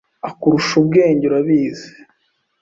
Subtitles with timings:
[0.29, 1.87] akurusha ubwenge, urabizi.